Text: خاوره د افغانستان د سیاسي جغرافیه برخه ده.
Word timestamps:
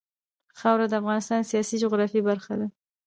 خاوره 0.59 0.85
د 0.89 0.93
افغانستان 1.01 1.39
د 1.41 1.45
سیاسي 1.51 1.75
جغرافیه 1.83 2.21
برخه 2.29 2.53
ده. 2.59 2.67